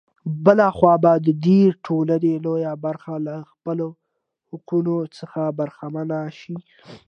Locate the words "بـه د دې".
1.03-1.61